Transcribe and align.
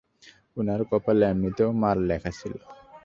উনার 0.57 0.81
কপালে 0.89 1.23
এমনিতেও 1.27 1.69
মার 1.81 1.97
লেখা 2.09 2.31
ছিল! 2.39 2.53